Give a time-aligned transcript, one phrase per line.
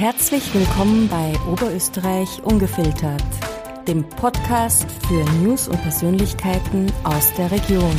[0.00, 3.22] Herzlich willkommen bei Oberösterreich Ungefiltert,
[3.86, 7.94] dem Podcast für News und Persönlichkeiten aus der Region.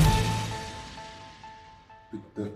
[2.12, 2.54] Bitte.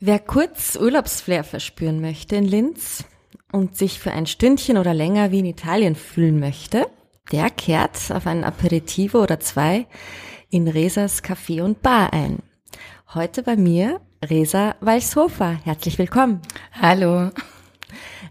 [0.00, 3.04] Wer kurz Urlaubsflair verspüren möchte in Linz
[3.52, 6.88] und sich für ein Stündchen oder länger wie in Italien fühlen möchte,
[7.30, 9.86] der kehrt auf ein Aperitivo oder zwei
[10.50, 12.40] in Resas Café und Bar ein.
[13.14, 15.58] Heute bei mir Resa Walshofer.
[15.64, 16.40] Herzlich willkommen.
[16.72, 17.30] Hallo.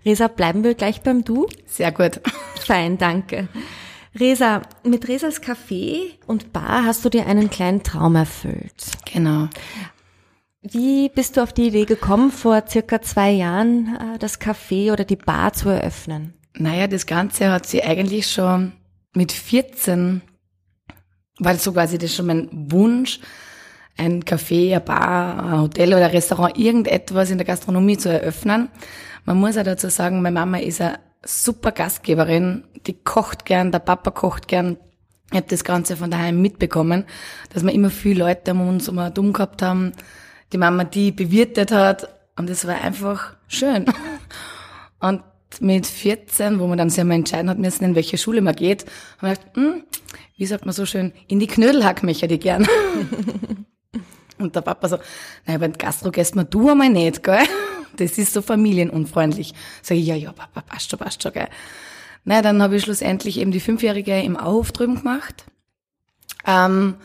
[0.06, 1.48] Resa, bleiben wir gleich beim Du?
[1.66, 2.22] Sehr gut.
[2.66, 3.48] Fein, danke.
[4.18, 8.92] Resa, mit Resas Café und Bar hast du dir einen kleinen Traum erfüllt.
[9.12, 9.50] Genau.
[10.62, 15.04] Wie bist du auf die Idee gekommen, vor circa zwei Jahren äh, das Café oder
[15.04, 16.34] die Bar zu eröffnen?
[16.54, 18.72] Naja, das Ganze hat sie eigentlich schon
[19.14, 20.22] mit 14,
[21.40, 23.20] weil so quasi das schon mein Wunsch,
[23.98, 28.70] ein Café, ein Bar, ein Hotel oder ein Restaurant, irgendetwas in der Gastronomie zu eröffnen.
[29.26, 33.80] Man muss auch dazu sagen, meine Mama ist eine super Gastgeberin, die kocht gern, der
[33.80, 34.78] Papa kocht gern.
[35.32, 37.06] Ich habe das Ganze von daheim mitbekommen,
[37.54, 39.94] dass wir immer viele Leute um uns um dumm gehabt haben,
[40.54, 43.86] die Mama die bewirtet hat und es war einfach schön.
[45.00, 45.24] Und
[45.60, 48.86] mit 14, wo man dann sehr mal entscheiden hat müssen, in welche Schule man geht,
[49.18, 49.84] haben wir gedacht, hm,
[50.38, 52.68] wie sagt man so schön, in die Knödelhack möchte ich gern.
[54.38, 54.98] Und der Papa so,
[55.46, 57.44] naja, beim Gastro gehst man du einmal nicht, gell?
[57.98, 59.54] Das ist so familienunfreundlich.
[59.82, 61.48] Sag ich, ja, ja, Papa, passt schon, passt schon, gell?
[62.26, 65.46] Naja, dann habe ich schlussendlich eben die Fünfjährige im Auhof drüben gemacht.
[66.46, 66.96] Ähm,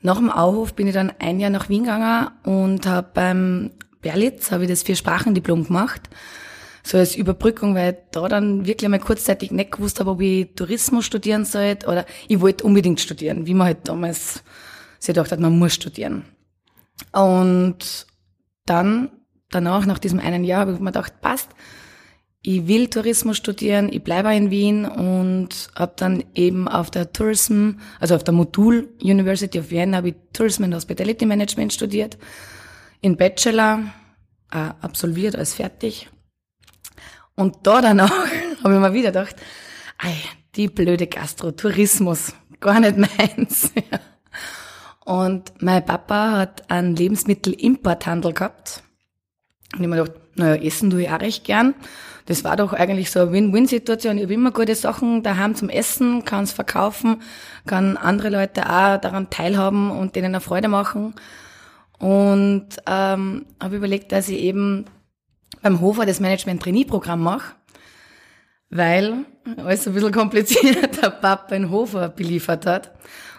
[0.00, 3.70] nach dem Auhof bin ich dann ein Jahr nach Wien gegangen und habe beim
[4.00, 6.08] Berlitz habe ich das Vier-Sprachen-Diplom gemacht.
[6.84, 10.54] So als Überbrückung, weil ich da dann wirklich einmal kurzzeitig nicht gewusst habe, ob ich
[10.54, 14.42] Tourismus studieren sollte oder ich wollte unbedingt studieren, wie man halt damals
[14.98, 16.24] sich gedacht hat, man muss studieren.
[17.12, 18.06] Und
[18.66, 19.10] dann,
[19.50, 21.50] danach, nach diesem einen Jahr, habe ich mir gedacht, passt,
[22.42, 27.72] ich will Tourismus studieren, ich bleibe in Wien und habe dann eben auf der Tourism,
[27.98, 32.16] also auf der Modul University of Vienna, habe ich Tourism and Hospitality Management studiert,
[33.00, 33.92] in Bachelor,
[34.52, 36.08] äh, absolviert als fertig.
[37.34, 38.10] Und da danach
[38.64, 39.36] habe ich mir wieder gedacht,
[39.98, 40.14] ei,
[40.54, 43.72] die blöde Gastro, Tourismus, gar nicht meins.
[45.08, 48.82] Und mein Papa hat einen Lebensmittelimporthandel gehabt.
[49.74, 51.74] Und ich mir gedacht, naja, essen tue ich auch recht gern.
[52.26, 54.18] Das war doch eigentlich so eine Win-Win-Situation.
[54.18, 57.22] Ich habe immer gute Sachen daheim zum Essen, kann es verkaufen,
[57.66, 61.14] kann andere Leute auch daran teilhaben und denen eine Freude machen.
[61.98, 64.84] Und ähm, habe überlegt, dass ich eben
[65.62, 67.54] beim Hofer das Management-Trainee-Programm mache,
[68.68, 69.24] weil
[69.56, 72.92] alles ein bisschen kompliziert der Papa in Hofer beliefert hat.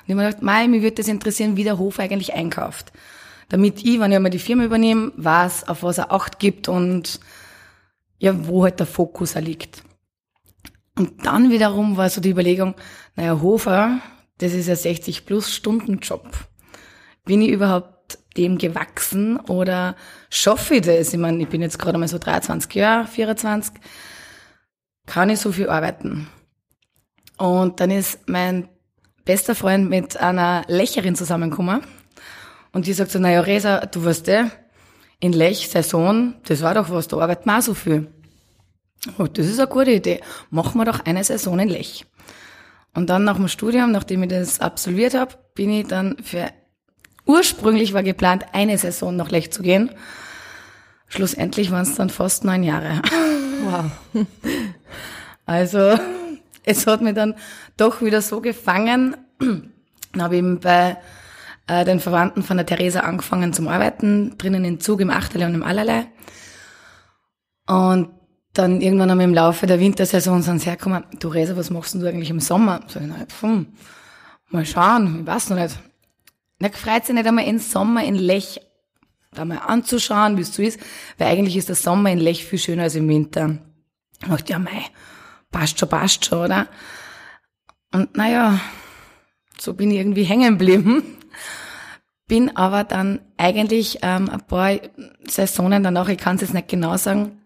[0.10, 2.92] Und ich mir gedacht, Mai, mir würde das interessieren, wie der Hof eigentlich einkauft.
[3.48, 7.20] Damit ich, wenn ich einmal die Firma übernehme, weiß, auf was er Acht gibt und
[8.18, 9.84] ja, wo halt der Fokus er liegt.
[10.98, 12.74] Und dann wiederum war so die Überlegung,
[13.16, 14.00] naja, Hofer,
[14.40, 16.28] das ist ja 60 plus Stunden Job.
[17.26, 19.96] Bin ich überhaupt dem gewachsen oder
[20.32, 21.14] schaffe ich das?
[21.14, 23.76] Ich meine, ich bin jetzt gerade mal so 23 Jahre, 24,
[25.06, 26.28] kann ich so viel arbeiten?
[27.38, 28.70] Und dann ist mein
[29.30, 31.82] bester Freund mit einer Lecherin zusammengekommen.
[32.72, 34.46] Und die sagt so, naja, Resa, du weißt eh,
[35.20, 38.08] in Lech, Saison, das war doch was, da arbeitet man auch so viel.
[39.20, 40.22] Oh, das ist eine gute Idee.
[40.50, 42.08] Machen wir doch eine Saison in Lech.
[42.96, 46.50] Und dann nach dem Studium, nachdem ich das absolviert habe, bin ich dann für,
[47.28, 49.92] ursprünglich war geplant, eine Saison nach Lech zu gehen.
[51.08, 53.04] Schlussendlich waren es dann fast neun Jahre.
[53.64, 53.92] Wow.
[55.46, 55.98] Also,
[56.70, 57.36] es hat mich dann
[57.78, 59.18] doch wieder so gefangen.
[59.40, 60.98] Dann habe ich eben bei
[61.68, 65.54] äh, den Verwandten von der Theresa angefangen zum Arbeiten, drinnen im Zug, im Achterle und
[65.54, 66.08] im Allerlei.
[67.68, 68.10] Und
[68.54, 72.08] dann irgendwann einmal im Laufe der Wintersaison sind sie hergekommen, du Resa, was machst du
[72.08, 72.82] eigentlich im Sommer?
[72.88, 73.68] So, ich, hm,
[74.50, 75.78] mal schauen, ich weiß noch nicht.
[76.58, 78.60] Na, freut sich nicht einmal im Sommer in Lech
[79.32, 80.80] da mal anzuschauen, wie es so ist,
[81.20, 83.60] weil eigentlich ist der Sommer in Lech viel schöner als im Winter.
[84.22, 84.86] Ich dachte, ja, mei,
[85.52, 86.68] passt schon, passt schon, oder?
[87.92, 88.60] Und naja,
[89.60, 91.18] so bin ich irgendwie hängen geblieben.
[92.28, 94.78] Bin aber dann eigentlich ähm, ein paar
[95.24, 97.40] Saisonen danach, ich kann es jetzt nicht genau sagen,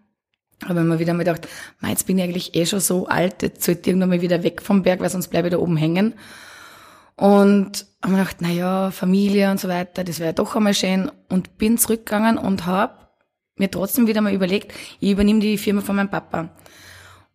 [0.66, 1.48] aber immer wieder mal gedacht,
[1.86, 4.62] jetzt bin ich eigentlich eh schon so alt, jetzt sollte ich irgendwann mal wieder weg
[4.62, 6.14] vom Berg, weil sonst bleibe ich da oben hängen.
[7.16, 11.10] Und habe mir gedacht, na ja, Familie und so weiter, das wäre doch einmal schön.
[11.28, 12.94] Und bin zurückgegangen und habe
[13.56, 16.50] mir trotzdem wieder mal überlegt, ich übernehme die Firma von meinem Papa.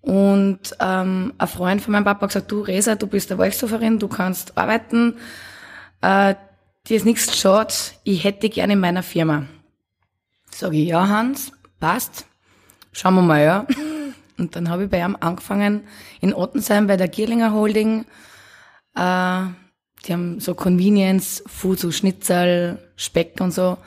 [0.01, 3.99] Und ähm, ein Freund von meinem Papa hat gesagt, du Resa, du bist der Wolfshoferin,
[3.99, 5.15] du kannst arbeiten,
[6.01, 6.35] äh,
[6.87, 7.73] dir ist nichts schade,
[8.03, 9.45] ich hätte gerne in meiner Firma.
[10.51, 12.25] Sag ich, ja Hans, passt,
[12.91, 13.67] schauen wir mal, ja.
[14.37, 15.83] Und dann habe ich bei ihm angefangen
[16.21, 18.05] in Ottensheim bei der Gierlinger Holding.
[18.95, 19.43] Äh,
[20.05, 23.77] die haben so Convenience, Food, so Schnitzel, Speck und so,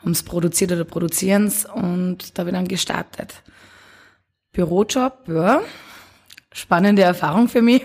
[0.00, 3.42] haben es produziert oder produzieren's und da habe ich dann gestartet.
[4.54, 5.60] Bürojob, ja,
[6.52, 7.82] spannende Erfahrung für mich.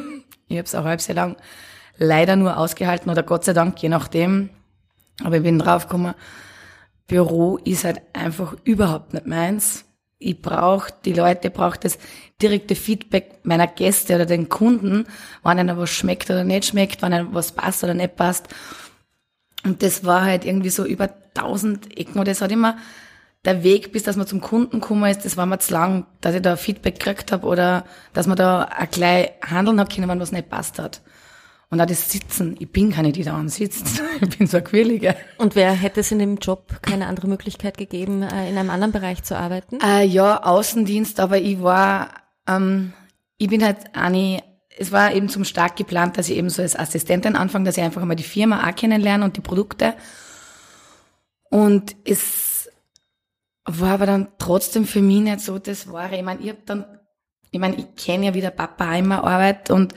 [0.48, 1.36] Ich habe es auch halb sehr lang
[1.98, 4.52] leider nur ausgehalten oder Gott sei Dank, je nachdem.
[5.24, 6.14] Aber ich bin draufgekommen,
[7.08, 9.86] Büro ist halt einfach überhaupt nicht meins.
[10.20, 11.98] Ich brauche, die Leute braucht das
[12.42, 15.08] direkte Feedback meiner Gäste oder den Kunden,
[15.42, 18.48] wann einer was schmeckt oder nicht schmeckt, wann einer was passt oder nicht passt.
[19.66, 22.78] Und das war halt irgendwie so über tausend Ecken und das hat immer
[23.46, 26.36] der Weg, bis dass man zum Kunden gekommen ist, das war mir zu lang, dass
[26.36, 30.20] ich da Feedback gekriegt habe oder dass man da auch gleich handeln hat können, wenn
[30.20, 31.02] was nicht passt hat.
[31.72, 34.02] Und auch das Sitzen, ich bin keine, die da ansitzt.
[34.22, 35.16] Ich bin so ein Quirliger.
[35.38, 38.92] Und wer hätte es in dem Job keine andere Möglichkeit gegeben, äh, in einem anderen
[38.92, 39.80] Bereich zu arbeiten?
[39.82, 42.10] Äh, ja, Außendienst, aber ich war,
[42.48, 42.92] ähm,
[43.38, 44.44] ich bin halt eine,
[44.78, 47.84] es war eben zum Start geplant, dass ich eben so als Assistentin anfange, dass ich
[47.84, 49.94] einfach mal die Firma auch kennenlerne und die Produkte.
[51.50, 52.69] Und es
[53.72, 56.16] war aber dann trotzdem für mich nicht so das Wahre.
[56.16, 56.86] Ich meine, ich hab dann,
[57.52, 59.94] ich meine, ich kenne ja wie der Papa immer Arbeit und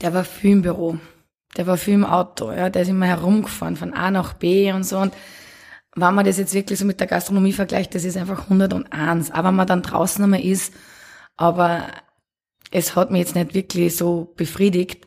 [0.00, 0.98] der war viel im Büro.
[1.56, 2.70] Der war viel im Auto, ja.
[2.70, 4.98] Der ist immer herumgefahren von A nach B und so.
[4.98, 5.14] Und
[5.94, 9.30] wenn man das jetzt wirklich so mit der Gastronomie vergleicht, das ist einfach 101.
[9.30, 10.72] Aber wenn man dann draußen einmal ist,
[11.36, 11.86] aber
[12.70, 15.06] es hat mich jetzt nicht wirklich so befriedigt.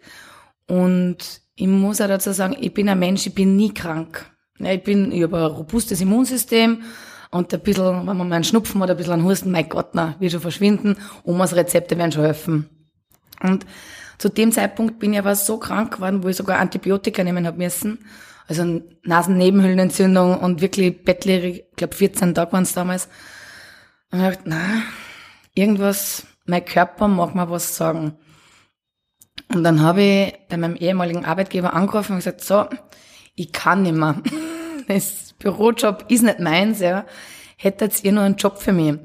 [0.67, 4.31] Und ich muss auch dazu sagen, ich bin ein Mensch, ich bin nie krank.
[4.59, 6.83] Ich bin, ich habe ein robustes Immunsystem
[7.31, 9.89] und ein bisschen, wenn man mal einen Schnupfen oder ein bisschen einen Husten, mein Gott,
[9.93, 10.97] na, wird schon verschwinden.
[11.23, 12.69] Omas Rezepte werden schon helfen.
[13.43, 13.65] Und
[14.17, 17.57] zu dem Zeitpunkt bin ich aber so krank geworden, wo ich sogar Antibiotika nehmen habe
[17.57, 17.99] müssen.
[18.47, 23.09] Also Nasennebenhöhlenentzündung und wirklich bettlägerig, ich glaube 14 Tage waren es damals.
[24.11, 24.83] Und ich dachte, na,
[25.53, 28.13] irgendwas, mein Körper mag mir was sagen.
[29.53, 32.65] Und dann habe ich bei meinem ehemaligen Arbeitgeber angerufen und gesagt, so,
[33.35, 34.21] ich kann nicht mehr.
[34.87, 37.07] Das Bürojob ist nicht meins, ja.
[37.57, 38.99] Hättet ihr nur einen Job für mich?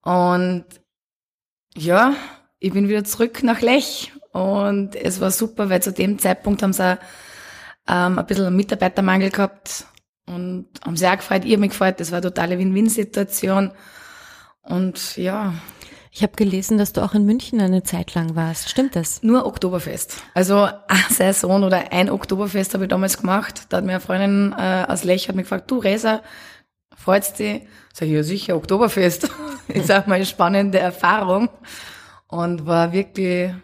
[0.00, 0.64] Und
[1.76, 2.14] ja,
[2.58, 6.72] ich bin wieder zurück nach Lech und es war super, weil zu dem Zeitpunkt haben
[6.72, 6.98] sie
[7.88, 9.84] ähm, ein bisschen Mitarbeitermangel gehabt
[10.26, 13.72] und haben auch gefreut, habe mich gefreut, das war eine totale Win-Win-Situation.
[14.62, 15.54] Und ja.
[16.14, 18.68] Ich habe gelesen, dass du auch in München eine Zeit lang warst.
[18.68, 19.22] Stimmt das?
[19.22, 20.22] Nur Oktoberfest.
[20.34, 23.64] Also eine Saison oder ein Oktoberfest habe ich damals gemacht.
[23.70, 26.20] Da hat mir eine Freundin äh, aus Lech hat mich gefragt, du Resa,
[26.94, 27.62] freut's dich?
[27.94, 29.30] Sag ich, ja sicher, Oktoberfest.
[29.68, 31.48] ist auch mal eine spannende Erfahrung.
[32.26, 33.54] Und war wirklich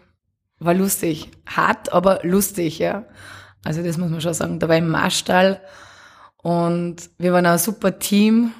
[0.57, 1.29] war lustig.
[1.45, 3.05] Hart, aber lustig, ja.
[3.63, 4.59] Also das muss man schon sagen.
[4.59, 5.61] Da war ich im Marstall
[6.37, 8.53] und wir waren ein super Team.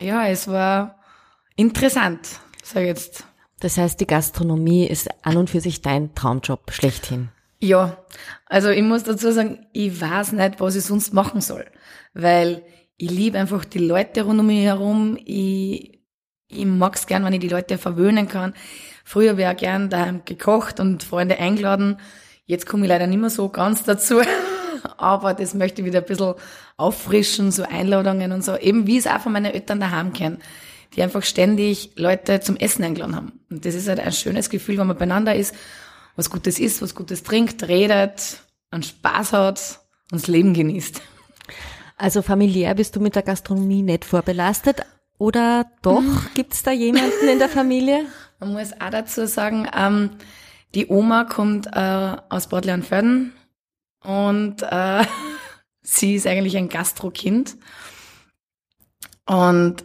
[0.00, 1.00] Ja, es war
[1.56, 2.40] interessant,
[2.72, 3.24] sag ich jetzt.
[3.60, 7.28] Das heißt, die Gastronomie ist an und für sich dein Traumjob schlechthin.
[7.60, 7.96] Ja,
[8.46, 11.64] also ich muss dazu sagen, ich weiß nicht, was ich sonst machen soll,
[12.12, 12.64] weil
[12.96, 15.16] ich liebe einfach die Leute rund um mich herum.
[15.24, 16.00] Ich,
[16.48, 18.54] ich mag's gern, wenn ich die Leute verwöhnen kann.
[19.04, 21.98] Früher wäre gern daheim gekocht und Freunde eingeladen.
[22.46, 24.22] Jetzt komme ich leider nicht mehr so ganz dazu.
[24.96, 26.34] Aber das möchte ich wieder ein bisschen
[26.76, 28.56] auffrischen, so Einladungen und so.
[28.56, 30.38] Eben wie es auch von meinen Eltern daheim kennen,
[30.94, 33.40] die einfach ständig Leute zum Essen eingeladen haben.
[33.50, 35.54] Und das ist halt ein schönes Gefühl, wenn man beieinander ist,
[36.16, 41.00] was Gutes isst, was Gutes trinkt, redet, einen Spaß hat und das Leben genießt.
[41.96, 44.82] Also familiär bist du mit der Gastronomie nicht vorbelastet,
[45.18, 46.02] oder doch?
[46.34, 48.06] Gibt's da jemanden in der Familie?
[48.40, 50.10] Man muss auch dazu sagen, ähm,
[50.74, 53.32] die Oma kommt äh, aus Bad Leonfelden
[54.02, 55.04] und äh,
[55.82, 57.56] sie ist eigentlich ein Gastrokind.
[59.26, 59.84] Und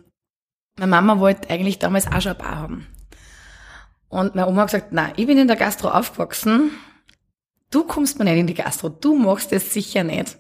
[0.78, 2.88] meine Mama wollte eigentlich damals auch schon ein Bar haben.
[4.10, 6.72] Und meine Oma hat gesagt, nein, ich bin in der Gastro aufgewachsen.
[7.70, 8.90] Du kommst mir nicht in die Gastro.
[8.90, 10.38] Du machst das sicher nicht.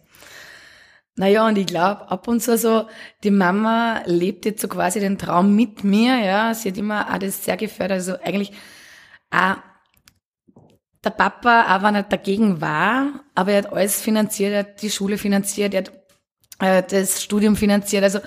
[1.16, 2.88] Naja, und ich glaube, ab und zu so,
[3.24, 6.54] die Mama lebt jetzt so quasi den Traum mit mir, ja.
[6.54, 7.98] Sie hat immer auch das sehr gefördert.
[7.98, 8.54] Also eigentlich
[9.32, 9.56] auch
[11.04, 14.92] der Papa, auch wenn er dagegen war, aber er hat alles finanziert, er hat die
[14.92, 15.92] Schule finanziert, er hat
[16.60, 18.04] äh, das Studium finanziert.
[18.04, 18.20] Also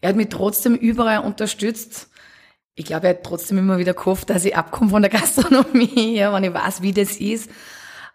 [0.00, 2.08] er hat mich trotzdem überall unterstützt.
[2.74, 6.32] Ich glaube, er hat trotzdem immer wieder gehofft, dass ich abkomme von der Gastronomie, ja,
[6.32, 7.50] wenn ich weiß, wie das ist.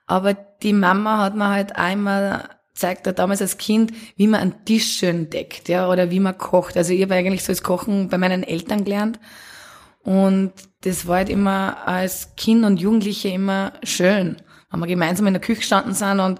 [0.07, 4.65] Aber die Mama hat mir halt einmal zeigt er damals als Kind, wie man einen
[4.65, 6.77] Tisch schön deckt, ja, oder wie man kocht.
[6.77, 9.19] Also ich habe eigentlich so das Kochen bei meinen Eltern gelernt.
[10.03, 10.51] Und
[10.81, 14.37] das war halt immer als Kind und Jugendliche immer schön,
[14.69, 16.39] wenn wir gemeinsam in der Küche gestanden sind und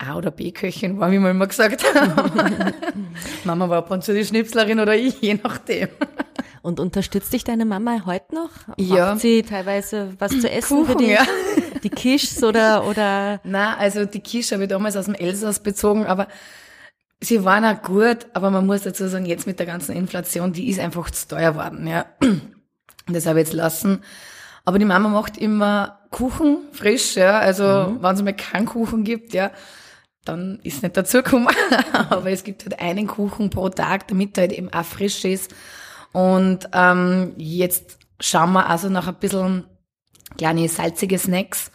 [0.00, 1.84] A- oder B-Köchin war, wie man immer gesagt
[3.44, 5.88] Mama war ab und zu die Schnipslerin oder ich, je nachdem.
[6.62, 8.50] Und unterstützt dich deine Mama heute noch?
[8.78, 9.10] Ja.
[9.10, 11.10] Macht sie teilweise was zu essen für Kuchen, dich?
[11.10, 11.26] ja.
[11.82, 16.06] Die Kischs oder, oder, Na, also die Quiche habe ich damals aus dem Elsass bezogen,
[16.06, 16.28] aber
[17.20, 20.68] sie waren auch gut, aber man muss dazu sagen, jetzt mit der ganzen Inflation, die
[20.68, 22.06] ist einfach zu teuer worden, ja.
[22.20, 24.02] Und das habe ich jetzt lassen.
[24.64, 27.40] Aber die Mama macht immer Kuchen, frisch, ja.
[27.40, 29.50] Also, wenn es mal keinen Kuchen gibt, ja,
[30.24, 31.48] dann ist nicht dazu gekommen.
[32.10, 35.54] aber es gibt halt einen Kuchen pro Tag, damit er halt eben auch frisch ist.
[36.12, 39.64] Und ähm, jetzt schauen wir also nach ein bisschen
[40.36, 41.70] kleine salzige Snacks.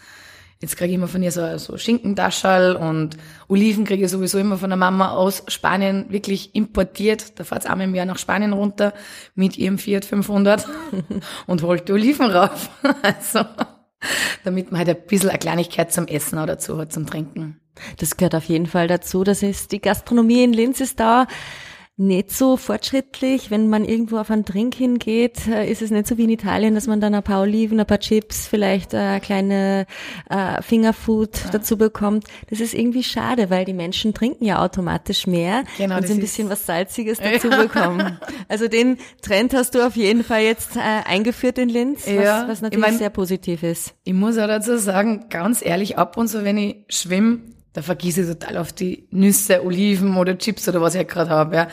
[0.60, 3.16] Jetzt kriege ich immer von ihr so, so Schinkendaschal und
[3.48, 7.40] Oliven kriege ich sowieso immer von der Mama aus Spanien wirklich importiert.
[7.40, 8.94] Da fahrt einmal im Jahr nach Spanien runter
[9.36, 10.68] mit ihrem Fiat 500
[11.48, 12.70] und holt die Oliven rauf.
[13.04, 13.46] Also,
[14.44, 17.60] damit man halt ein bisschen eine Kleinigkeit zum Essen auch dazu hat, zum Trinken.
[18.00, 19.24] Das gehört auf jeden Fall dazu.
[19.24, 21.28] Das ist, die Gastronomie in Linz ist da
[22.00, 23.50] nicht so fortschrittlich.
[23.50, 26.76] Wenn man irgendwo auf einen Drink hingeht, äh, ist es nicht so wie in Italien,
[26.76, 29.88] dass man dann ein paar Oliven, ein paar Chips, vielleicht eine kleine
[30.30, 32.26] äh, Fingerfood dazu bekommt.
[32.52, 36.20] Das ist irgendwie schade, weil die Menschen trinken ja automatisch mehr Genau, und sie ein
[36.20, 38.20] bisschen was Salziges dazu bekommen.
[38.48, 42.46] Also den Trend hast du auf jeden Fall jetzt äh, eingeführt in Linz, was, Ja,
[42.48, 43.96] was ich natürlich mein- sehr positiv ist.
[44.04, 47.40] Ich muss auch dazu sagen, ganz ehrlich, ab und zu, wenn ich schwimme,
[47.78, 51.30] da vergieße ich total auf die Nüsse, Oliven oder Chips oder was ich halt gerade
[51.30, 51.56] habe.
[51.56, 51.68] Ja.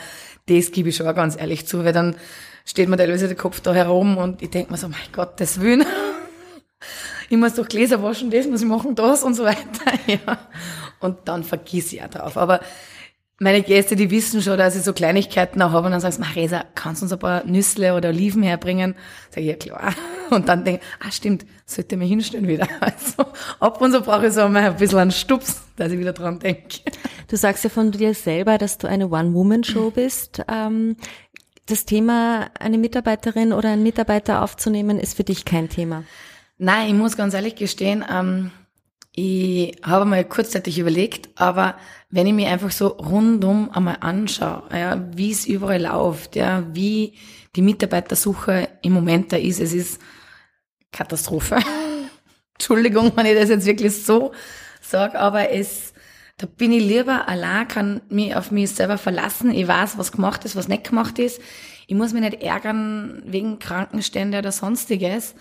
[0.45, 2.15] Das gebe ich schon auch ganz ehrlich zu, weil dann
[2.63, 5.59] steht mir teilweise der Kopf da herum und ich denke mir so, mein Gott, das
[5.61, 5.83] Willen.
[7.27, 9.57] Ich muss doch Gläser waschen, das muss ich machen, das und so weiter.
[10.05, 10.37] Ja.
[10.99, 12.37] Und dann vergieße ich auch drauf.
[12.37, 12.59] Aber
[13.39, 16.23] meine Gäste, die wissen schon, dass ich so Kleinigkeiten auch habe und dann sagst du,
[16.23, 18.95] Marisa, kannst du uns ein paar Nüssle oder Oliven herbringen?
[19.29, 19.93] Sag ich, ja klar.
[20.31, 22.67] Und dann denke ich, ah stimmt, sollte ich mir hinstellen wieder.
[22.79, 23.25] Also
[23.59, 26.39] ab und zu brauche ich so mal ein bisschen einen Stups, dass ich wieder dran
[26.39, 26.79] denke.
[27.27, 30.41] Du sagst ja von dir selber, dass du eine One-Woman-Show bist.
[30.47, 30.95] Ähm,
[31.67, 36.03] das Thema, eine Mitarbeiterin oder einen Mitarbeiter aufzunehmen, ist für dich kein Thema.
[36.57, 38.49] Nein, ich muss ganz ehrlich gestehen, ähm,
[39.17, 41.77] ich habe mal kurzzeitig überlegt, aber
[42.09, 47.13] wenn ich mir einfach so rundum einmal anschaue, ja, wie es überall läuft, ja, wie
[47.55, 50.01] die Mitarbeitersuche im Moment da ist, es ist
[50.91, 51.59] Katastrophe.
[52.55, 54.33] Entschuldigung, wenn ich das jetzt wirklich so
[54.81, 55.93] sage, aber es,
[56.37, 59.51] da bin ich lieber allein, kann mich auf mich selber verlassen.
[59.51, 61.39] Ich weiß, was gemacht ist, was nicht gemacht ist.
[61.87, 65.35] Ich muss mich nicht ärgern wegen Krankenstände oder sonstiges.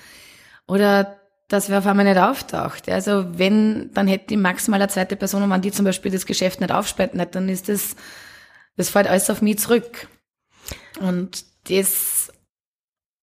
[0.69, 2.89] Oder dass wer auf einmal nicht auftaucht.
[2.89, 6.27] Also wenn, dann hätte ich maximal eine zweite Person, und wenn die zum Beispiel das
[6.27, 7.97] Geschäft nicht aufsperrt, nicht, dann ist das,
[8.77, 10.09] das fällt alles auf mich zurück.
[11.01, 12.33] Und das,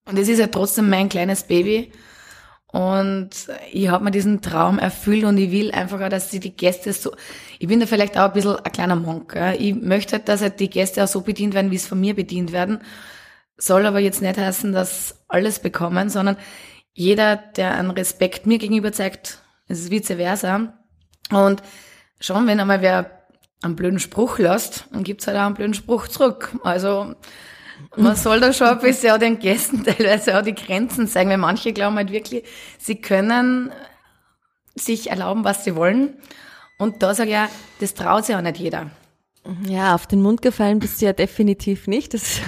[0.08, 1.92] und das ist ja trotzdem mein kleines Baby.
[2.72, 3.32] Und
[3.72, 6.94] ich habe mir diesen Traum erfüllt und ich will einfach auch, dass die, die Gäste
[6.94, 7.12] so,
[7.60, 9.36] ich bin da vielleicht auch ein bisschen ein kleiner Monk.
[9.36, 9.54] Ja.
[9.54, 12.16] Ich möchte halt, dass halt die Gäste auch so bedient werden, wie es von mir
[12.16, 12.80] bedient werden.
[13.58, 16.38] Soll aber jetzt nicht heißen, dass alles bekommen, sondern
[16.94, 20.74] jeder, der einen Respekt mir gegenüber zeigt, es ist vice versa.
[21.32, 21.62] Und
[22.20, 23.26] schon, wenn einmal wer
[23.62, 26.52] einen blöden Spruch lässt, dann gibt's halt auch einen blöden Spruch zurück.
[26.64, 27.16] Also
[27.96, 31.38] man soll da schon ein bisschen auch den Gästen teilweise auch die Grenzen zeigen, weil
[31.38, 32.44] manche glauben halt wirklich,
[32.78, 33.72] sie können
[34.76, 36.18] sich erlauben, was sie wollen.
[36.78, 38.90] Und da sage ich ja, das traut sich auch nicht jeder.
[39.68, 42.14] Ja, auf den Mund gefallen bist du ja definitiv nicht.
[42.14, 42.42] Das,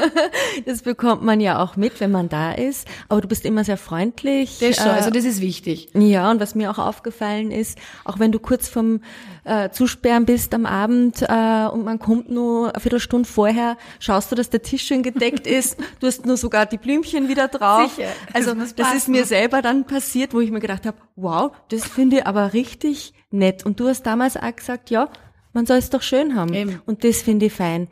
[0.66, 2.86] das bekommt man ja auch mit, wenn man da ist.
[3.08, 4.58] Aber du bist immer sehr freundlich.
[4.60, 5.88] Das schon, Äh, also das ist wichtig.
[5.94, 9.00] Ja, und was mir auch aufgefallen ist, auch wenn du kurz vorm
[9.44, 14.36] äh, Zusperren bist am Abend äh, und man kommt nur eine Viertelstunde vorher, schaust du,
[14.36, 17.94] dass der Tisch schön gedeckt ist, du hast nur sogar die Blümchen wieder drauf.
[17.94, 21.52] Sicher, Also das das ist mir selber dann passiert, wo ich mir gedacht habe, wow,
[21.70, 23.64] das finde ich aber richtig nett.
[23.64, 25.08] Und du hast damals auch gesagt, ja,
[25.54, 26.52] man soll es doch schön haben.
[26.52, 26.82] Eben.
[26.86, 27.88] Und das finde ich fein.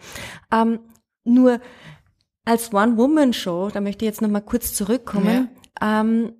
[0.53, 0.81] Ähm,
[1.25, 1.61] nur
[2.45, 5.49] als One-Woman-Show, da möchte ich jetzt nochmal kurz zurückkommen,
[5.81, 6.33] ähm,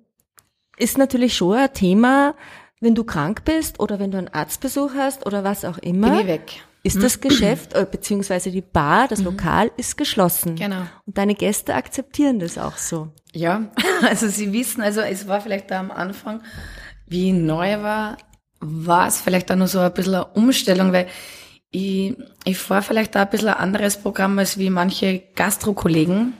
[0.77, 2.35] ist natürlich schon ein Thema,
[2.81, 6.09] wenn du krank bist oder wenn du einen Arztbesuch hast oder was auch immer.
[6.09, 6.63] Bin ich weg.
[6.85, 10.57] Ist das Geschäft, äh, beziehungsweise die Bar, das Lokal ist geschlossen.
[10.57, 10.81] Genau.
[11.05, 13.07] Und deine Gäste akzeptieren das auch so.
[13.31, 16.43] Ja, also Sie wissen, also es war vielleicht da am Anfang,
[17.07, 18.17] wie ich neu war,
[18.63, 21.07] war es vielleicht auch nur so ein bisschen eine Umstellung, weil
[21.71, 22.15] ich,
[22.45, 26.33] ich fahre vielleicht da ein bisschen ein anderes Programm als wie manche Gastro-Kollegen.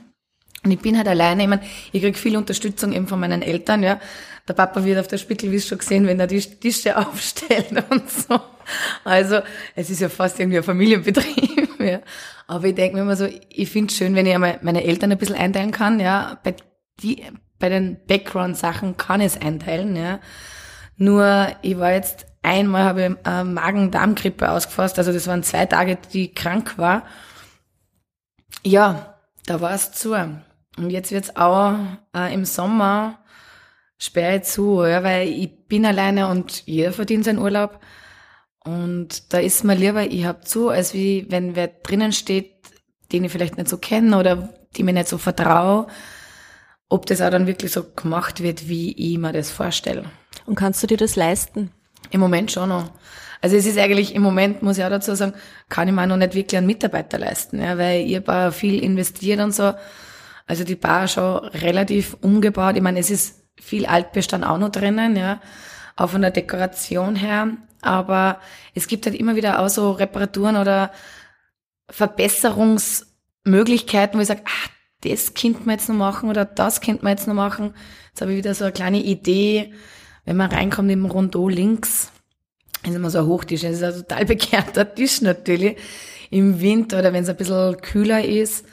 [0.64, 1.60] Und ich bin halt alleine, ich, mein,
[1.92, 4.00] ich krieg viel Unterstützung eben von meinen Eltern, ja.
[4.48, 8.10] Der Papa wird auf der Spittel, wie schon gesehen, wenn er die Tische aufstellt und
[8.10, 8.40] so.
[9.04, 9.40] Also,
[9.74, 12.00] es ist ja fast irgendwie ein Familienbetrieb, ja.
[12.46, 15.12] Aber ich denke mir immer so, ich finde es schön, wenn ich einmal meine Eltern
[15.12, 16.38] ein bisschen einteilen kann, ja.
[16.42, 16.54] Bei,
[17.02, 17.24] die,
[17.58, 20.20] bei den Background-Sachen kann ich es einteilen, ja.
[20.96, 24.98] Nur, ich war jetzt einmal habe ich äh, Magen-Darm-Grippe ausgefasst.
[24.98, 27.04] Also das waren zwei Tage, die ich krank war.
[28.62, 30.12] Ja, da war es zu.
[30.12, 31.76] Und jetzt wird's auch
[32.14, 33.18] äh, im Sommer
[33.98, 37.80] sperre zu, ja, weil ich bin alleine und jeder verdient seinen Urlaub.
[38.64, 42.52] Und da ist mir lieber, ich hab zu, als wie wenn wer drinnen steht,
[43.12, 45.86] den ich vielleicht nicht so kenne oder die mir nicht so vertraue,
[46.88, 50.04] ob das auch dann wirklich so gemacht wird, wie ich mir das vorstelle.
[50.46, 51.70] Und kannst du dir das leisten?
[52.10, 52.90] Im Moment schon noch.
[53.40, 55.34] Also es ist eigentlich im Moment, muss ich auch dazu sagen,
[55.68, 59.40] kann ich mir noch nicht wirklich einen Mitarbeiter leisten, ja, weil ich habe viel investiert
[59.40, 59.74] und so.
[60.46, 62.76] Also die Bar schon relativ umgebaut.
[62.76, 65.40] Ich meine, es ist viel Altbestand auch noch drinnen, ja,
[65.96, 67.48] auch von der Dekoration her.
[67.82, 68.38] Aber
[68.74, 70.90] es gibt halt immer wieder auch so Reparaturen oder
[71.90, 74.70] Verbesserungsmöglichkeiten, wo ich sage, ah,
[75.02, 77.74] das könnte man jetzt noch machen oder das könnte man jetzt noch machen.
[78.08, 79.74] Jetzt habe ich wieder so eine kleine Idee,
[80.24, 82.10] wenn man reinkommt im Rondeau links,
[82.82, 83.62] ist immer so ein Hochtisch.
[83.62, 85.76] Das ist ein total begehrter Tisch natürlich
[86.30, 88.64] im Winter oder wenn es ein bisschen kühler ist.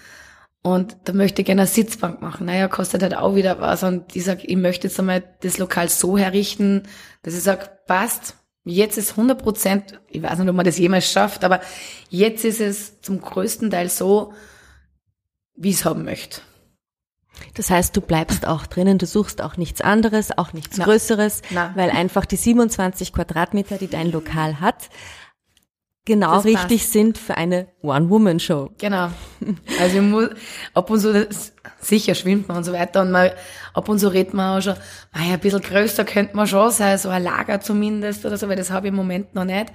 [0.64, 2.46] Und da möchte ich gerne eine Sitzbank machen.
[2.46, 3.84] Naja, kostet halt auch wieder was.
[3.84, 6.84] Und ich sage, ich möchte jetzt einmal das Lokal so herrichten,
[7.24, 11.12] dass ich sage, passt, jetzt ist 100 Prozent, ich weiß nicht, ob man das jemals
[11.12, 11.62] schafft, aber
[12.10, 14.34] jetzt ist es zum größten Teil so,
[15.56, 16.42] wie ich es haben möchte.
[17.56, 20.86] Das heißt, du bleibst auch drinnen, du suchst auch nichts anderes, auch nichts Na.
[20.86, 21.72] Größeres, Na.
[21.76, 24.90] weil einfach die 27 Quadratmeter, die dein Lokal hat,
[26.06, 26.94] genau das richtig passt.
[26.94, 28.72] sind für eine One-Woman-Show.
[28.78, 29.10] Genau.
[29.80, 30.30] Also ich muss,
[30.74, 31.28] ab und zu,
[31.80, 33.36] sicher schwimmt man und so weiter und mal,
[33.74, 34.76] ab und zu redet man auch schon,
[35.14, 38.56] naja, ein bisschen größer könnte man schon sein, so ein Lager zumindest oder so, weil
[38.56, 39.72] das habe ich im Moment noch nicht.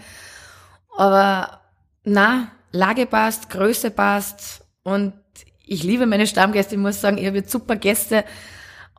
[0.96, 1.60] Aber
[2.04, 5.14] na, Lage passt, Größe passt und
[5.66, 6.76] ich liebe meine Stammgäste.
[6.76, 8.24] Ich muss sagen, habe jetzt super Gäste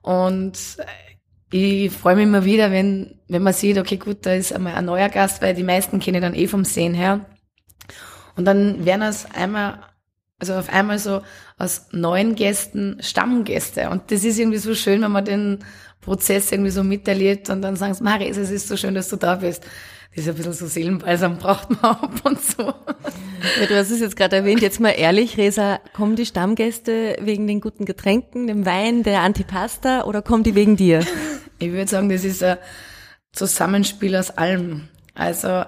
[0.02, 0.78] und
[1.50, 4.86] ich freue mich immer wieder, wenn, wenn man sieht, okay, gut, da ist einmal ein
[4.86, 7.26] neuer Gast, weil die meisten kenne ich dann eh vom Sehen her.
[8.36, 9.80] Und dann werden es einmal,
[10.40, 11.22] also auf einmal so
[11.58, 13.90] aus neuen Gästen Stammgäste.
[13.90, 15.60] Und das ist irgendwie so schön, wenn man den
[16.02, 19.16] Prozess irgendwie so miterlebt und dann sagen sie, Maris, es ist so schön, dass du
[19.16, 19.66] da bist.
[20.16, 22.64] Das ist ein bisschen so Seelenbalsam braucht man ab und zu.
[22.64, 27.48] Ja, du hast es jetzt gerade erwähnt, jetzt mal ehrlich, Resa, kommen die Stammgäste wegen
[27.48, 31.06] den guten Getränken, dem Wein, der Antipasta oder kommen die wegen dir?
[31.60, 32.58] Ich würde sagen, das ist ein
[33.32, 34.90] Zusammenspiel aus allem.
[35.14, 35.64] Also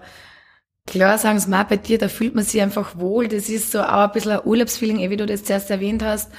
[0.88, 3.28] klar sagen sie mal bei dir, da fühlt man sich einfach wohl.
[3.28, 6.32] Das ist so auch ein bisschen ein Urlaubsfeeling, eh, wie du das zuerst erwähnt hast.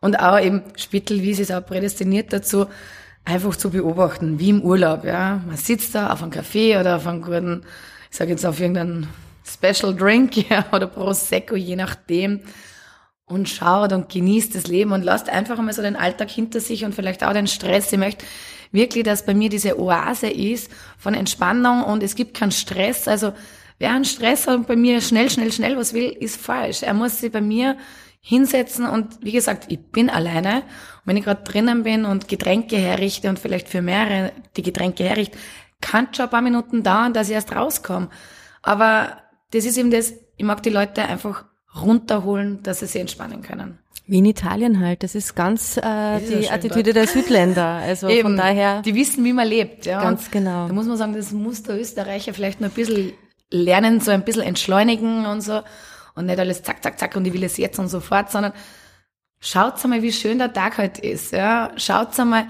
[0.00, 2.66] Und auch eben Spittelwiese ist auch prädestiniert dazu,
[3.24, 5.04] einfach zu beobachten, wie im Urlaub.
[5.04, 7.62] Ja, Man sitzt da auf einem Café oder auf einem guten,
[8.10, 9.08] ich sage jetzt auf irgendeinen
[9.44, 12.40] Special Drink ja, oder Prosecco, je nachdem
[13.24, 16.84] und schaut und genießt das Leben und lasst einfach einmal so den Alltag hinter sich
[16.84, 17.92] und vielleicht auch den Stress.
[17.92, 18.24] Ich möchte
[18.72, 23.08] wirklich, dass bei mir diese Oase ist von Entspannung und es gibt keinen Stress.
[23.08, 23.32] Also
[23.78, 26.82] wer einen Stress hat und bei mir schnell, schnell, schnell was will, ist falsch.
[26.82, 27.76] Er muss sich bei mir
[28.22, 30.58] hinsetzen und wie gesagt, ich bin alleine.
[30.58, 35.04] Und wenn ich gerade drinnen bin und Getränke herrichte und vielleicht für mehrere die Getränke
[35.04, 35.36] herrichte,
[35.80, 38.08] kann schon ein paar Minuten dauern, dass ich erst rauskomme.
[38.62, 39.18] Aber
[39.50, 43.78] das ist eben das, ich mag die Leute einfach runterholen, dass sie sich entspannen können.
[44.06, 45.02] Wie in Italien halt.
[45.02, 47.64] Das ist ganz äh, ist die Attitüde der Südländer.
[47.64, 48.82] Also Eben, von daher.
[48.82, 49.86] Die wissen, wie man lebt.
[49.86, 50.02] Ja.
[50.02, 50.68] Ganz genau.
[50.68, 53.12] Da muss man sagen, das muss der Österreicher vielleicht noch ein bisschen
[53.50, 55.62] lernen, so ein bisschen entschleunigen und so.
[56.14, 58.52] Und nicht alles zack, zack, zack und ich will es jetzt und sofort, sondern
[59.40, 61.32] schaut einmal, wie schön der Tag heute ist.
[61.32, 61.70] Ja.
[61.76, 62.46] Schaut einmal,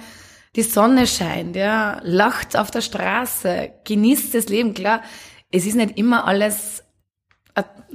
[0.56, 2.00] die Sonne scheint, ja.
[2.02, 4.74] Lacht auf der Straße, genießt das Leben.
[4.74, 5.02] Klar,
[5.50, 6.82] es ist nicht immer alles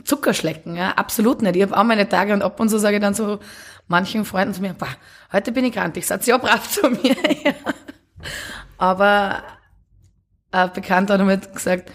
[0.04, 1.56] Zuckerschlecken, ja, absolut nicht.
[1.56, 3.40] Ich habe auch meine Tage und ab und zu sage ich dann so
[3.88, 4.88] manchen Freunden zu mir, boah,
[5.32, 7.16] heute bin ich grantig, seid ihr auch brav zu mir.
[8.78, 9.44] Aber
[10.52, 11.92] ein Bekannter hat mir gesagt,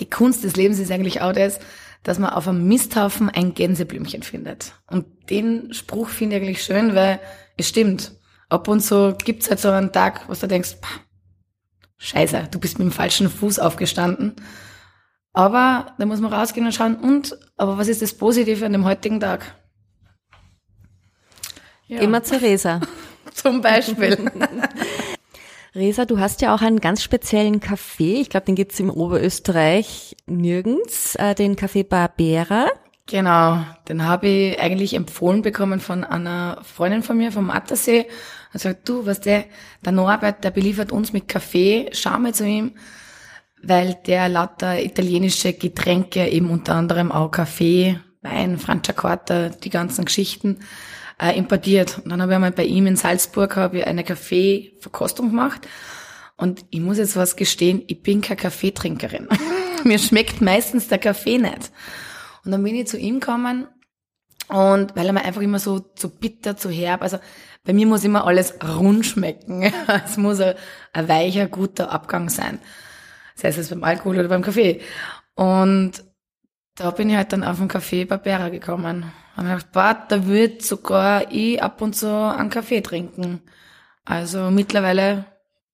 [0.00, 1.60] die Kunst des Lebens ist eigentlich auch das,
[2.04, 4.74] dass man auf einem Misthaufen ein Gänseblümchen findet.
[4.86, 7.18] Und den Spruch finde ich eigentlich schön, weil
[7.56, 8.12] es stimmt.
[8.50, 10.76] Ab und zu gibt's halt so einen Tag, wo du denkst,
[11.96, 14.36] scheiße, du bist mit dem falschen Fuß aufgestanden.
[15.32, 18.84] Aber da muss man rausgehen und schauen, und, aber was ist das Positive an dem
[18.84, 19.54] heutigen Tag?
[21.86, 22.00] Ja.
[22.00, 22.80] Gehen wir zu Resa.
[23.32, 24.30] Zum Beispiel.
[25.74, 28.20] Resa, du hast ja auch einen ganz speziellen Café.
[28.20, 32.68] Ich glaube, den gibt's im Oberösterreich nirgends, äh, den Café Barbera.
[33.06, 38.06] Genau, den habe ich eigentlich empfohlen bekommen von einer Freundin von mir vom Attersee.
[38.52, 39.44] Er sagt, du, was der,
[39.84, 42.74] der Norbert, der beliefert uns mit Kaffee, schau mal zu ihm
[43.66, 50.60] weil der lauter italienische Getränke, eben unter anderem auch Kaffee, Wein, Franciacorta, die ganzen Geschichten
[51.20, 51.98] äh, importiert.
[51.98, 55.68] Und dann habe ich einmal bei ihm in Salzburg habe ich eine Kaffeeverkostung gemacht.
[56.36, 59.28] Und ich muss jetzt was gestehen, ich bin keine Kaffeetrinkerin.
[59.84, 61.70] Mir schmeckt meistens der Kaffee nicht.
[62.44, 63.68] Und dann bin ich zu ihm gekommen
[64.48, 67.18] und weil er mir einfach immer so zu bitter, zu herb, also
[67.64, 69.62] bei mir muss immer alles rund schmecken.
[70.04, 70.54] es muss ein,
[70.92, 72.58] ein weicher, guter Abgang sein.
[73.34, 74.82] Sei es beim Alkohol oder beim Kaffee.
[75.34, 75.92] Und
[76.76, 79.10] da bin ich halt dann auf den Kaffee Barbera gekommen.
[79.36, 83.42] Hab mir gedacht, boah, da wird sogar ich ab und zu einen Kaffee trinken.
[84.04, 85.24] Also mittlerweile,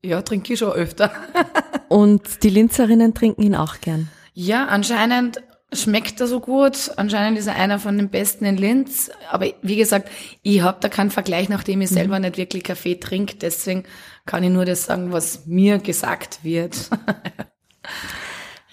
[0.03, 1.13] ja, trinke ich schon öfter.
[1.89, 4.09] und die Linzerinnen trinken ihn auch gern.
[4.33, 5.43] Ja, anscheinend
[5.73, 6.91] schmeckt er so gut.
[6.97, 9.11] Anscheinend ist er einer von den besten in Linz.
[9.31, 10.09] Aber wie gesagt,
[10.43, 12.23] ich habe da keinen Vergleich, nachdem ich selber mhm.
[12.23, 13.37] nicht wirklich Kaffee trinke.
[13.37, 13.85] Deswegen
[14.27, 16.91] kann ich nur das sagen, was mir gesagt wird.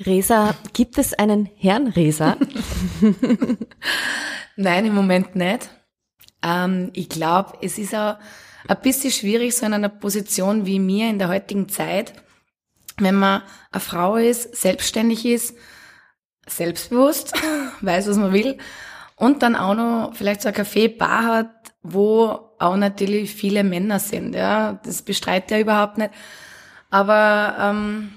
[0.05, 2.37] Resa, gibt es einen Herrn Resa?
[4.55, 5.69] Nein, im Moment nicht.
[6.43, 8.17] Ähm, ich glaube, es ist auch
[8.67, 12.13] ein bisschen schwierig, so in einer Position wie mir in der heutigen Zeit,
[12.97, 15.55] wenn man eine Frau ist, selbstständig ist,
[16.47, 17.33] selbstbewusst,
[17.81, 18.57] weiß, was man will,
[19.15, 24.35] und dann auch noch vielleicht so ein Café-Bar hat, wo auch natürlich viele Männer sind.
[24.35, 26.11] Ja, das bestreitet er überhaupt nicht.
[26.89, 28.16] Aber ähm,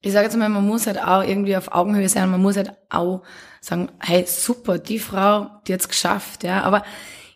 [0.00, 2.30] ich sage jetzt mal, man muss halt auch irgendwie auf Augenhöhe sein.
[2.30, 3.22] Man muss halt auch
[3.60, 6.44] sagen, hey, super, die Frau, die hat's geschafft.
[6.44, 6.84] Ja, aber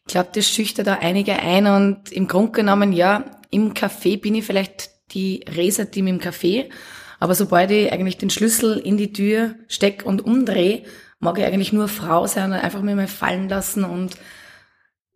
[0.07, 4.35] ich glaube, das schüchtert da einige ein und im Grunde genommen, ja, im Café bin
[4.35, 6.71] ich vielleicht die Resa-Team im Café,
[7.19, 10.85] aber sobald ich eigentlich den Schlüssel in die Tür steck und umdrehe,
[11.19, 14.17] mag ich eigentlich nur Frau sein und einfach mir mal fallen lassen und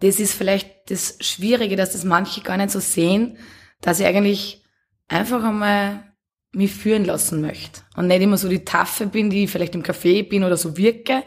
[0.01, 3.39] das ist vielleicht das Schwierige, dass das manche gar nicht so sehen,
[3.81, 4.63] dass ich eigentlich
[5.09, 6.14] einfach einmal
[6.55, 9.83] mich führen lassen möchte und nicht immer so die Taffe bin, die ich vielleicht im
[9.83, 11.23] Café bin oder so wirke,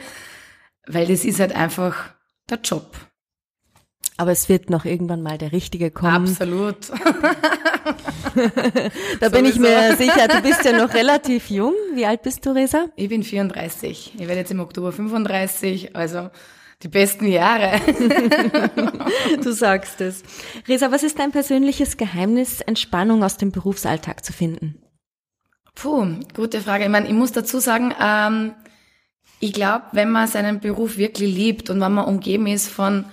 [0.87, 2.11] weil das ist halt einfach
[2.49, 2.95] der Job.
[4.19, 6.27] Aber es wird noch irgendwann mal der Richtige kommen.
[6.27, 6.89] Absolut.
[9.19, 10.27] da bin ich mir sicher.
[10.27, 11.73] Du bist ja noch relativ jung.
[11.93, 12.87] Wie alt bist du, Resa?
[12.95, 14.13] Ich bin 34.
[14.15, 15.95] Ich werde jetzt im Oktober 35.
[15.95, 16.31] Also
[16.81, 17.79] die besten Jahre.
[19.43, 20.23] du sagst es.
[20.67, 24.81] Resa, was ist dein persönliches Geheimnis, Entspannung aus dem Berufsalltag zu finden?
[25.77, 26.85] Puh, gute Frage.
[26.85, 28.55] Ich meine, ich muss dazu sagen, ähm,
[29.39, 33.05] ich glaube, wenn man seinen Beruf wirklich liebt und wenn man umgeben ist von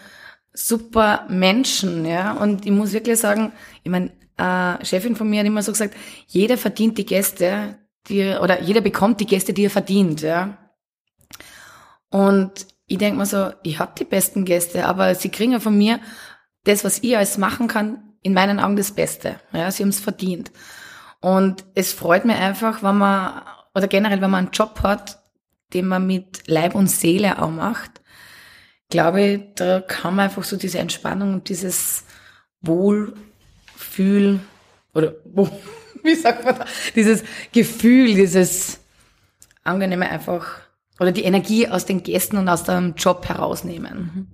[0.54, 2.32] super Menschen, ja.
[2.32, 5.94] Und ich muss wirklich sagen, ich meine, äh, Chefin von mir hat immer so gesagt,
[6.26, 10.56] jeder verdient die Gäste, die oder jeder bekommt die Gäste, die er verdient, ja.
[12.08, 15.76] Und ich denke mir so, ich habe die besten Gäste, aber sie kriegen ja von
[15.76, 16.00] mir
[16.64, 19.38] das, was ich alles machen kann, in meinen Augen das Beste.
[19.52, 20.50] Ja, sie haben es verdient.
[21.24, 23.40] Und es freut mich einfach, wenn man,
[23.74, 25.22] oder generell, wenn man einen Job hat,
[25.72, 28.02] den man mit Leib und Seele auch macht,
[28.90, 32.04] glaube, da kann man einfach so diese Entspannung und dieses
[32.60, 34.40] Wohlfühl
[34.92, 35.14] oder
[36.02, 38.80] wie sagt man da, dieses Gefühl, dieses
[39.62, 40.60] angenehme einfach
[41.00, 44.30] oder die Energie aus den Gästen und aus dem Job herausnehmen.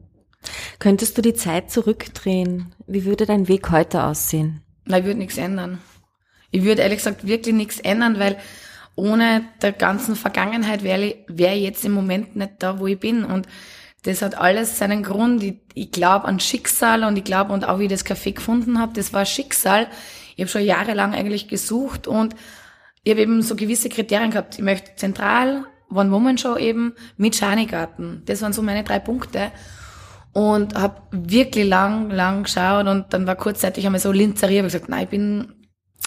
[0.80, 2.74] Könntest du die Zeit zurückdrehen?
[2.88, 4.62] Wie würde dein Weg heute aussehen?
[4.86, 5.78] Na, ich würde nichts ändern.
[6.50, 8.36] Ich würde ehrlich gesagt wirklich nichts ändern, weil
[8.96, 13.24] ohne der ganzen Vergangenheit wäre wär ich jetzt im Moment nicht da, wo ich bin.
[13.24, 13.46] Und
[14.02, 15.42] das hat alles seinen Grund.
[15.42, 18.78] Ich, ich glaube an Schicksal und ich glaube und auch wie ich das Café gefunden
[18.78, 19.86] habe, das war Schicksal.
[20.36, 22.34] Ich habe schon jahrelang eigentlich gesucht und
[23.02, 24.58] ich habe eben so gewisse Kriterien gehabt.
[24.58, 28.22] Ich möchte zentral, One-Woman-Show eben mit Schanigarten.
[28.26, 29.50] Das waren so meine drei Punkte.
[30.32, 34.88] Und habe wirklich lang, lang geschaut und dann war kurzzeitig einmal so Linzeria, habe gesagt,
[34.88, 35.52] nein, ich bin,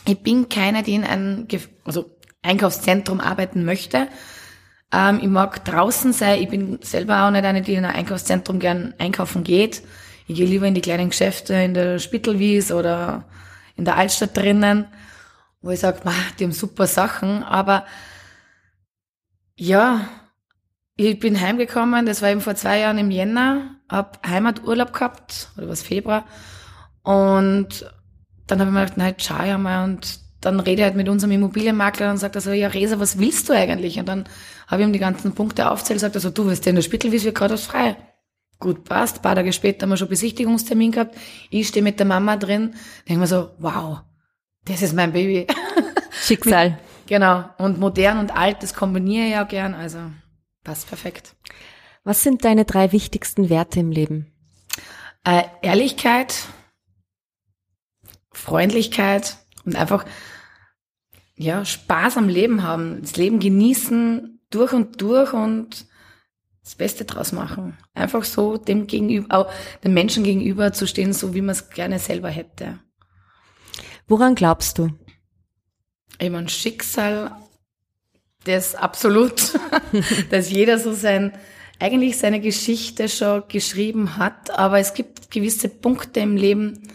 [0.06, 1.48] ich bin keine, die in einem
[1.86, 4.08] also Einkaufszentrum arbeiten möchte,
[4.94, 6.42] ähm, ich mag draußen sein.
[6.42, 9.82] Ich bin selber auch nicht eine, die in ein Einkaufszentrum gern einkaufen geht.
[10.28, 13.26] Ich gehe lieber in die kleinen Geschäfte in der Spittelwies oder
[13.76, 14.86] in der Altstadt drinnen,
[15.62, 16.02] wo ich sage,
[16.40, 17.44] die haben super Sachen.
[17.44, 17.86] Aber
[19.56, 20.08] ja,
[20.96, 25.70] ich bin heimgekommen, das war eben vor zwei Jahren im Jänner, hab Heimaturlaub gehabt, oder
[25.70, 26.26] was Februar.
[27.02, 27.86] Und
[28.60, 31.10] dann habe ich mir gedacht, nein, schau ja mal und dann rede ich halt mit
[31.10, 33.98] unserem Immobilienmakler und sagt er so, ja Resa, was willst du eigentlich?
[34.00, 34.26] Und dann
[34.68, 36.84] habe ich ihm die ganzen Punkte aufzählt, sagt er so, du wirst ja in der
[36.84, 37.96] Spittelwiese gerade was frei.
[38.60, 39.18] Gut, passt.
[39.18, 41.18] Ein paar Tage später haben wir schon Besichtigungstermin gehabt.
[41.50, 42.76] Ich stehe mit der Mama drin,
[43.08, 44.00] denke mir so, wow,
[44.66, 45.48] das ist mein Baby.
[46.12, 46.80] Schicksal.
[47.06, 47.46] genau.
[47.58, 50.00] Und modern und alt, das kombiniere ich auch gern, also
[50.64, 51.36] passt perfekt.
[52.04, 54.32] Was sind deine drei wichtigsten Werte im Leben?
[55.26, 56.48] Äh, Ehrlichkeit,
[58.34, 60.06] Freundlichkeit und einfach
[61.36, 65.88] ja, Spaß am Leben haben, das Leben genießen, durch und durch und
[66.64, 67.78] das Beste draus machen.
[67.94, 69.52] Einfach so dem gegenüber, auch
[69.84, 72.80] dem Menschen gegenüber zu stehen, so wie man es gerne selber hätte.
[74.08, 74.90] Woran glaubst du?
[76.20, 77.36] Ich meine, Schicksal,
[78.44, 79.60] das absolut,
[80.30, 81.34] dass jeder so sein,
[81.80, 86.88] eigentlich seine Geschichte schon geschrieben hat, aber es gibt gewisse Punkte im Leben,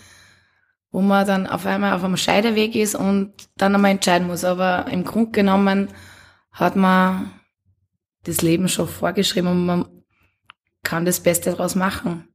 [0.91, 4.45] wo man dann auf einmal auf einem Scheideweg ist und dann einmal entscheiden muss.
[4.45, 5.89] Aber im Grunde genommen
[6.53, 7.31] hat man
[8.25, 9.87] das Leben schon vorgeschrieben und man
[10.83, 12.29] kann das Beste daraus machen.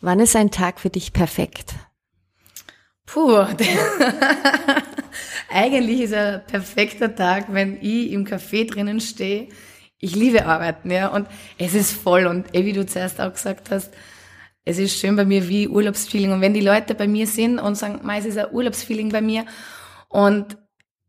[0.00, 1.74] Wann ist ein Tag für dich perfekt?
[3.06, 3.38] Puh,
[5.50, 9.48] eigentlich ist ein perfekter Tag, wenn ich im Café drinnen stehe.
[9.98, 11.26] Ich liebe Arbeiten, ja, und
[11.58, 13.92] es ist voll und eh, wie du zuerst auch gesagt hast,
[14.64, 16.32] es ist schön bei mir wie Urlaubsfeeling.
[16.32, 19.44] Und wenn die Leute bei mir sind und sagen, es ist ein Urlaubsfeeling bei mir
[20.08, 20.58] und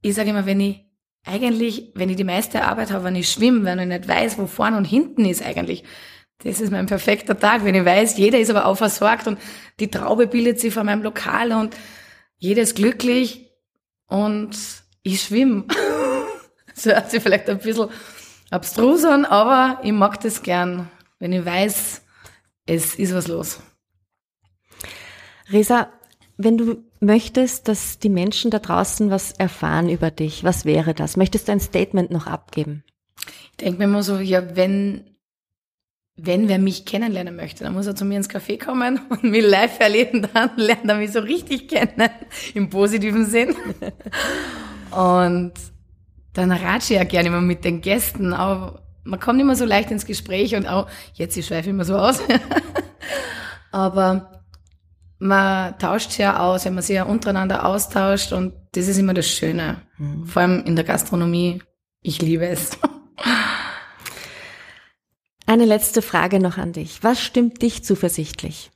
[0.02, 0.86] ich sage immer, wenn ich
[1.24, 4.48] eigentlich, wenn ich die meiste Arbeit habe, wenn ich schwimme, wenn ich nicht weiß, wo
[4.48, 5.84] vorne und hinten ist eigentlich,
[6.44, 9.38] das ist mein perfekter Tag, wenn ich weiß, jeder ist aber auch versorgt und
[9.80, 11.76] die Traube bildet sich vor meinem Lokal und
[12.38, 13.52] jeder ist glücklich
[14.08, 14.58] und
[15.04, 15.66] ich schwimme.
[16.74, 17.90] das hört sich vielleicht ein bisschen
[18.50, 22.02] abstrus an, aber ich mag das gern, wenn ich weiß,
[22.66, 23.60] es ist was los.
[25.50, 25.92] Resa,
[26.38, 31.18] wenn du möchtest, dass die Menschen da draußen was erfahren über dich, was wäre das?
[31.18, 32.84] Möchtest du ein Statement noch abgeben?
[33.52, 35.12] Ich denke mir immer so, ja, wenn
[36.24, 39.44] wenn wer mich kennenlernen möchte, dann muss er zu mir ins Café kommen und mich
[39.44, 42.10] live erleben, dann lernt er mich so richtig kennen,
[42.54, 43.56] im positiven Sinn.
[44.92, 45.54] Und
[46.34, 49.92] dann ratsche ich ja gerne immer mit den Gästen, aber man kommt immer so leicht
[49.92, 52.22] ins Gespräch und auch, jetzt ich schweife immer so aus,
[53.72, 54.44] aber
[55.20, 59.14] man tauscht sich ja aus, wenn man sich ja untereinander austauscht und das ist immer
[59.14, 59.82] das Schöne.
[59.98, 60.26] Mhm.
[60.26, 61.62] Vor allem in der Gastronomie.
[62.02, 62.72] Ich liebe es.
[65.46, 67.04] Eine letzte Frage noch an dich.
[67.04, 68.72] Was stimmt dich zuversichtlich?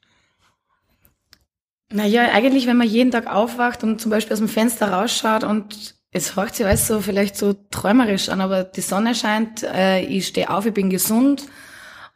[1.92, 5.95] Naja, eigentlich, wenn man jeden Tag aufwacht und zum Beispiel aus dem Fenster rausschaut und
[6.16, 10.28] es hört sich alles so vielleicht so träumerisch an, aber die Sonne scheint, äh, ich
[10.28, 11.44] stehe auf, ich bin gesund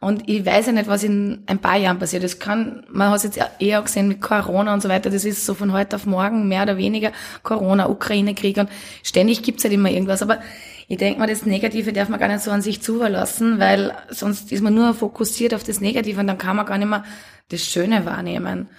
[0.00, 2.24] und ich weiß ja nicht, was in ein paar Jahren passiert.
[2.24, 5.44] Das kann, man hat es jetzt eher gesehen mit Corona und so weiter, das ist
[5.44, 8.70] so von heute auf morgen mehr oder weniger Corona, Ukraine-Krieg und
[9.02, 10.22] ständig gibt's halt immer irgendwas.
[10.22, 10.38] Aber
[10.88, 14.50] ich denke mal, das Negative darf man gar nicht so an sich zuverlassen, weil sonst
[14.50, 17.04] ist man nur fokussiert auf das Negative und dann kann man gar nicht mehr
[17.50, 18.70] das Schöne wahrnehmen.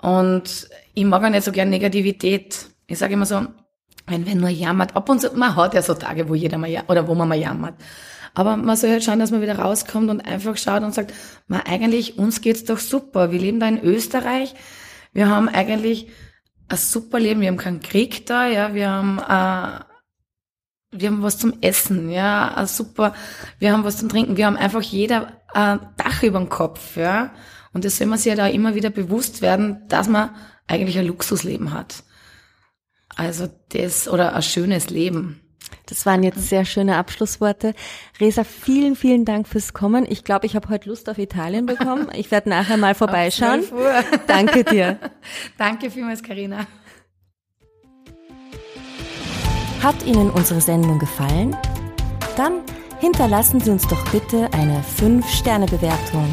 [0.00, 2.66] Und ich mag auch nicht so gern Negativität.
[2.86, 3.48] Ich sage immer so,
[4.10, 6.70] wenn wer nur jammert, ab und zu, man hat ja so Tage, wo jeder mal,
[6.88, 7.74] oder wo man mal jammert.
[8.34, 11.12] Aber man soll halt schauen, dass man wieder rauskommt und einfach schaut und sagt,
[11.48, 13.32] man, eigentlich, uns geht's doch super.
[13.32, 14.54] Wir leben da in Österreich.
[15.12, 16.08] Wir haben eigentlich
[16.68, 17.40] ein super Leben.
[17.40, 18.72] Wir haben keinen Krieg da, ja.
[18.74, 19.84] Wir haben, äh,
[20.92, 23.14] wir haben was zum Essen, ja, super,
[23.58, 27.30] wir haben was zum Trinken, wir haben einfach jeder ein Dach über dem Kopf, ja.
[27.72, 30.30] Und das soll man sich ja da immer wieder bewusst werden, dass man
[30.66, 32.02] eigentlich ein Luxusleben hat.
[33.20, 35.42] Also das, oder ein schönes Leben.
[35.84, 37.74] Das waren jetzt sehr schöne Abschlussworte.
[38.18, 40.06] Resa, vielen, vielen Dank fürs Kommen.
[40.08, 42.08] Ich glaube, ich habe heute Lust auf Italien bekommen.
[42.14, 43.62] Ich werde nachher mal vorbeischauen.
[44.26, 44.98] Danke dir.
[45.58, 46.66] Danke vielmals, Karina.
[49.82, 51.54] Hat Ihnen unsere Sendung gefallen?
[52.36, 52.62] Dann
[53.00, 56.26] hinterlassen Sie uns doch bitte eine 5-Sterne-Bewertung.